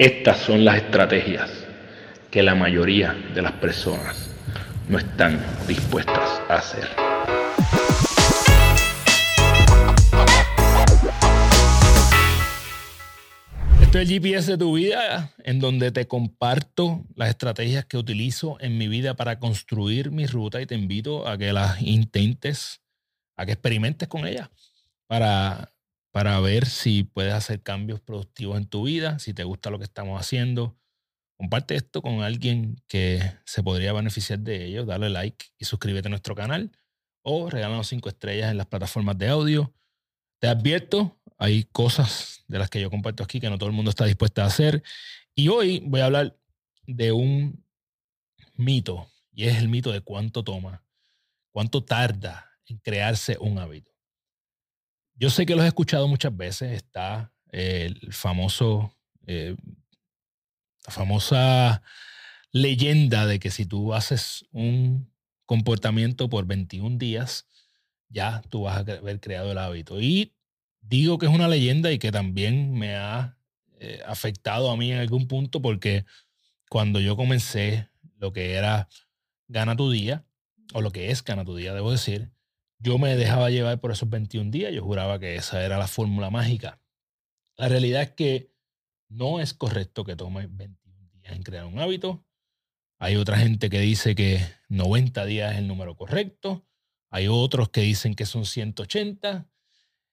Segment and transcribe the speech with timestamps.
[0.00, 1.50] Estas son las estrategias
[2.30, 4.30] que la mayoría de las personas
[4.88, 5.38] no están
[5.68, 6.88] dispuestas a hacer.
[13.82, 18.56] Esto es el GPS de tu vida, en donde te comparto las estrategias que utilizo
[18.60, 22.80] en mi vida para construir mi ruta y te invito a que las intentes,
[23.36, 24.48] a que experimentes con ellas
[25.06, 25.74] para
[26.12, 29.84] para ver si puedes hacer cambios productivos en tu vida, si te gusta lo que
[29.84, 30.76] estamos haciendo.
[31.36, 34.84] Comparte esto con alguien que se podría beneficiar de ello.
[34.84, 36.70] Dale like y suscríbete a nuestro canal
[37.22, 39.72] o regálanos cinco estrellas en las plataformas de audio.
[40.38, 43.90] Te advierto, hay cosas de las que yo comparto aquí que no todo el mundo
[43.90, 44.82] está dispuesto a hacer.
[45.34, 46.36] Y hoy voy a hablar
[46.86, 47.64] de un
[48.54, 50.84] mito, y es el mito de cuánto toma,
[51.52, 53.89] cuánto tarda en crearse un hábito.
[55.20, 56.72] Yo sé que lo he escuchado muchas veces.
[56.72, 59.54] Está el famoso, eh,
[60.86, 61.82] la famosa
[62.52, 65.12] leyenda de que si tú haces un
[65.44, 67.46] comportamiento por 21 días,
[68.08, 70.00] ya tú vas a haber creado el hábito.
[70.00, 70.32] Y
[70.80, 73.36] digo que es una leyenda y que también me ha
[73.78, 76.06] eh, afectado a mí en algún punto porque
[76.70, 78.88] cuando yo comencé lo que era
[79.48, 80.24] Gana tu día,
[80.72, 82.30] o lo que es Gana tu día, debo decir,
[82.80, 86.30] yo me dejaba llevar por esos 21 días, yo juraba que esa era la fórmula
[86.30, 86.80] mágica.
[87.56, 88.54] La realidad es que
[89.08, 92.24] no es correcto que tome 21 días en crear un hábito.
[92.98, 96.66] Hay otra gente que dice que 90 días es el número correcto.
[97.10, 99.46] Hay otros que dicen que son 180.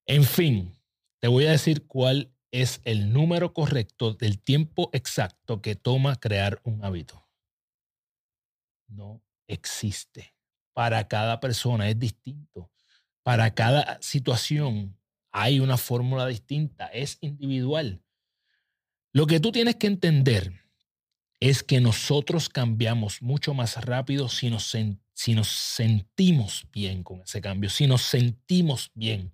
[0.06, 0.73] En fin,
[1.20, 6.60] te voy a decir cuál es el número correcto del tiempo exacto que toma crear
[6.64, 7.30] un hábito.
[8.88, 10.36] No existe
[10.78, 12.70] para cada persona es distinto.
[13.23, 14.95] Para cada situación
[15.31, 18.03] hay una fórmula distinta, es individual.
[19.11, 20.53] Lo que tú tienes que entender
[21.39, 24.72] es que nosotros cambiamos mucho más rápido si nos,
[25.48, 29.33] sentimos bien con ese cambio, si nos sentimos bien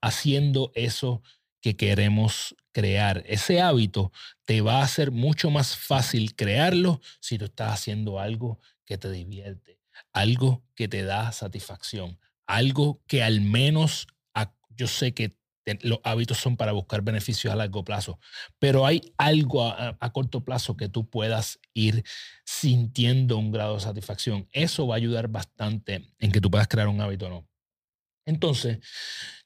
[0.00, 1.20] haciendo eso
[1.60, 3.22] que queremos crear.
[3.26, 4.10] Ese hábito
[4.46, 9.10] te va a hacer mucho más fácil crearlo si tú estás haciendo algo que te
[9.10, 9.77] divierte
[10.12, 14.06] algo que te da satisfacción, algo que al menos
[14.78, 15.36] yo sé que
[15.82, 18.18] los hábitos son para buscar beneficios a largo plazo,
[18.58, 22.04] pero hay algo a, corto plazo que tú puedas ir
[22.46, 24.48] sintiendo un grado de satisfacción.
[24.52, 27.48] Eso va a ayudar bastante en que tú puedas crear un hábito o no.
[28.24, 28.78] Entonces,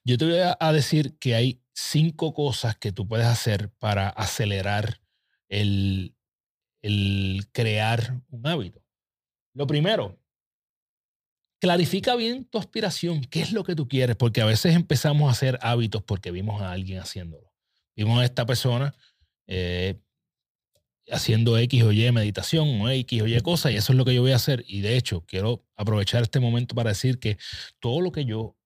[0.04, 5.00] yo te voy a decir que hay cinco cosas que tú puedes hacer para acelerar
[5.48, 6.14] el,
[6.82, 8.84] el crear un hábito.
[9.54, 10.21] Lo primero,
[11.62, 15.30] Clarifica bien tu aspiración, qué es lo que tú quieres, porque a veces empezamos a
[15.30, 17.54] hacer hábitos porque vimos a alguien haciéndolo.
[17.94, 18.96] Vimos a esta persona
[19.46, 20.00] eh,
[21.08, 24.12] haciendo X o Y meditación o X o Y cosa, y eso es lo que
[24.12, 24.64] yo voy a hacer.
[24.66, 27.38] Y de hecho, quiero aprovechar este momento para decir que
[27.78, 28.56] todo lo que yo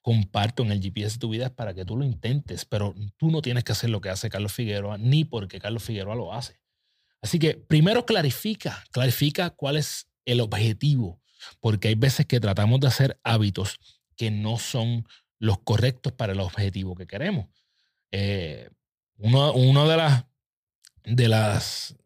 [0.00, 3.30] comparto en el GPS de tu vida es para que tú lo intentes, pero tú
[3.30, 6.58] no tienes que hacer lo que hace Carlos Figueroa, ni porque Carlos Figueroa lo hace.
[7.20, 11.20] Así que primero clarifica, clarifica cuál es el objetivo
[11.60, 13.78] porque hay veces que tratamos de hacer hábitos
[14.16, 15.06] que no son
[15.38, 17.46] los correctos para el objetivo que queremos.
[18.10, 18.70] Eh,
[19.16, 20.24] una de las,
[21.04, 21.96] de las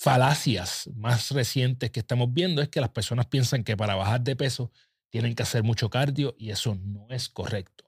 [0.00, 4.34] falacias más recientes que estamos viendo es que las personas piensan que para bajar de
[4.34, 4.72] peso
[5.10, 7.84] tienen que hacer mucho cardio y eso no es correcto.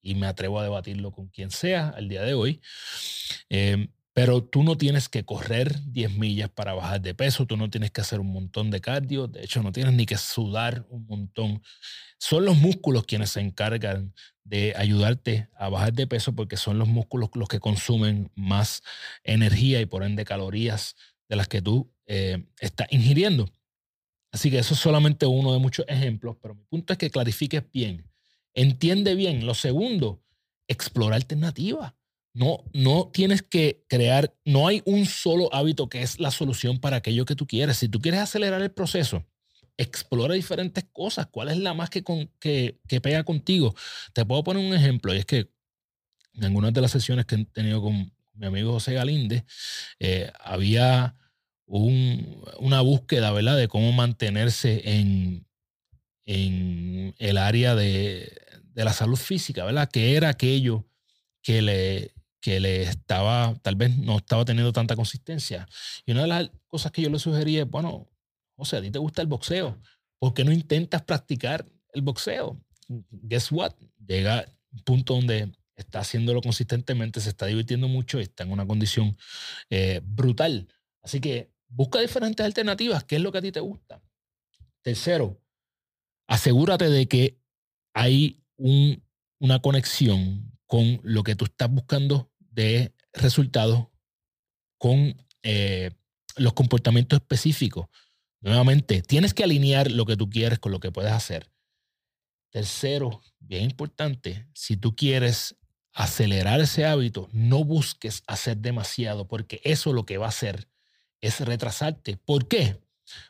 [0.00, 2.60] Y me atrevo a debatirlo con quien sea el día de hoy.
[3.50, 7.70] Eh, pero tú no tienes que correr 10 millas para bajar de peso, tú no
[7.70, 11.06] tienes que hacer un montón de cardio, de hecho no tienes ni que sudar un
[11.06, 11.62] montón.
[12.18, 14.12] Son los músculos quienes se encargan
[14.42, 18.82] de ayudarte a bajar de peso porque son los músculos los que consumen más
[19.22, 20.96] energía y por ende calorías
[21.28, 23.48] de las que tú eh, estás ingiriendo.
[24.32, 27.62] Así que eso es solamente uno de muchos ejemplos, pero mi punto es que clarifiques
[27.70, 28.10] bien,
[28.52, 29.46] entiende bien.
[29.46, 30.24] Lo segundo,
[30.66, 31.92] explora alternativas.
[32.38, 36.98] No, no tienes que crear, no hay un solo hábito que es la solución para
[36.98, 37.78] aquello que tú quieres.
[37.78, 39.26] Si tú quieres acelerar el proceso,
[39.76, 41.26] explora diferentes cosas.
[41.26, 42.04] ¿Cuál es la más que,
[42.38, 43.74] que, pega contigo?
[44.12, 45.50] Te puedo poner un ejemplo, y es que
[46.34, 49.44] en algunas de las sesiones que he tenido con mi amigo José Galinde,
[49.98, 51.16] eh, había
[51.66, 55.44] una búsqueda, ¿verdad?, de cómo mantenerse en,
[56.24, 58.30] en el área de,
[58.62, 60.88] de la salud física, ¿verdad?, que era aquello
[61.42, 65.68] que le, que le estaba, tal vez no estaba teniendo tanta consistencia.
[66.06, 68.08] Y una de las cosas que yo le sugerí es, bueno,
[68.56, 69.80] o sea, a ti te gusta el boxeo,
[70.18, 72.60] ¿por qué no intentas practicar el boxeo?
[72.88, 73.74] Guess what?
[74.06, 78.66] Llega un punto donde está haciéndolo consistentemente, se está divirtiendo mucho y está en una
[78.66, 79.16] condición
[79.70, 80.68] eh, brutal.
[81.02, 83.04] Así que busca diferentes alternativas.
[83.04, 84.02] ¿Qué es lo que a ti te gusta?
[84.82, 85.40] Tercero,
[86.26, 87.38] asegúrate de que
[87.94, 93.88] hay una conexión con lo que tú estás buscando de resultados,
[94.76, 95.90] con eh,
[96.36, 97.88] los comportamientos específicos.
[98.40, 101.50] Nuevamente, tienes que alinear lo que tú quieres con lo que puedes hacer.
[102.50, 105.56] Tercero, bien importante, si tú quieres
[105.94, 110.68] acelerar ese hábito, no busques hacer demasiado, porque eso lo que va a hacer
[111.20, 112.18] es retrasarte.
[112.18, 112.78] ¿Por qué?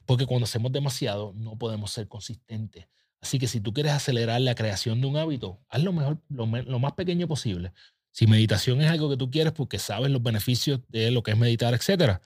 [0.06, 2.88] Porque cuando hacemos demasiado no podemos ser consistentes.
[3.20, 6.46] Así que si tú quieres acelerar la creación de un hábito, haz lo, mejor, lo,
[6.46, 7.72] más pequeño posible.
[8.12, 11.36] Si meditación es algo que tú quieres porque sabes los beneficios de lo que es
[11.36, 12.20] meditar, etc.,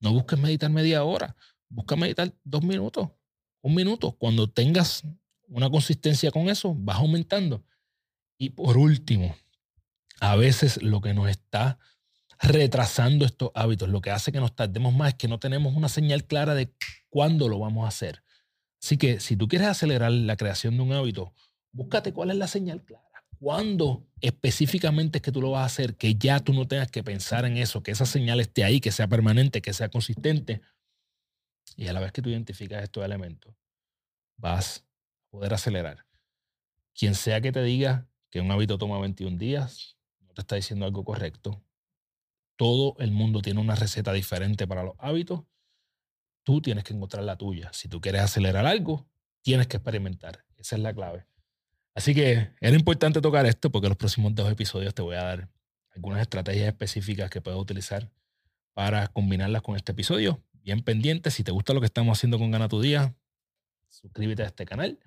[0.00, 1.36] no busques meditar media hora.
[1.68, 3.08] Busca meditar dos minutos,
[3.60, 4.12] un minuto.
[4.12, 5.02] Cuando tengas
[5.48, 7.64] una consistencia con eso, vas aumentando.
[8.38, 9.34] Y por último,
[10.20, 11.78] a veces lo que nos está
[12.38, 15.88] retrasando estos hábitos, lo que hace que nos tardemos más es que no tenemos una
[15.88, 16.72] señal clara de
[17.08, 18.22] cuándo lo vamos a hacer.
[18.82, 21.34] Así que si tú quieres acelerar la creación de un hábito,
[21.72, 23.06] búscate cuál es la señal clara.
[23.38, 25.96] ¿Cuándo específicamente es que tú lo vas a hacer?
[25.96, 28.92] Que ya tú no tengas que pensar en eso, que esa señal esté ahí, que
[28.92, 30.62] sea permanente, que sea consistente.
[31.76, 33.54] Y a la vez que tú identificas estos elementos,
[34.36, 36.06] vas a poder acelerar.
[36.94, 40.86] Quien sea que te diga que un hábito toma 21 días, no te está diciendo
[40.86, 41.62] algo correcto.
[42.56, 45.44] Todo el mundo tiene una receta diferente para los hábitos.
[46.46, 47.72] Tú tienes que encontrar la tuya.
[47.72, 49.04] Si tú quieres acelerar algo,
[49.42, 50.44] tienes que experimentar.
[50.56, 51.26] Esa es la clave.
[51.92, 55.48] Así que era importante tocar esto porque los próximos dos episodios te voy a dar
[55.90, 58.12] algunas estrategias específicas que puedes utilizar
[58.74, 61.32] para combinarlas con este episodio bien pendiente.
[61.32, 63.12] Si te gusta lo que estamos haciendo con Gana tu Día,
[63.88, 65.00] suscríbete a este canal,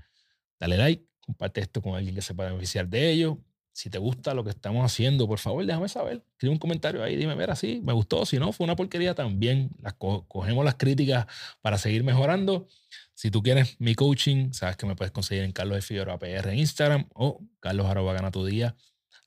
[0.60, 3.38] dale like, comparte esto con alguien que se pueda beneficiar de ello.
[3.80, 6.22] Si te gusta lo que estamos haciendo, por favor, déjame saber.
[6.32, 8.26] Escribe un comentario ahí, dime, mira, sí, me gustó.
[8.26, 9.70] Si no, fue una porquería también.
[9.98, 11.28] Cogemos las críticas
[11.62, 12.68] para seguir mejorando.
[13.14, 16.52] Si tú quieres mi coaching, sabes que me puedes conseguir en Carlos de Figueroa PR
[16.52, 18.76] en Instagram o Carlos Gana tu Día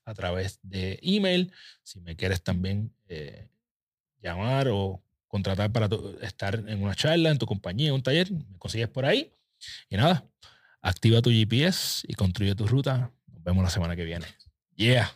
[0.05, 1.51] a través de email.
[1.81, 3.49] Si me quieres también eh,
[4.21, 5.89] llamar o contratar para
[6.21, 9.33] estar en una charla, en tu compañía, en un taller, me consigues por ahí.
[9.89, 10.29] Y nada,
[10.79, 13.11] activa tu GPS y construye tu ruta.
[13.25, 14.27] Nos vemos la semana que viene.
[14.75, 15.07] Yeah.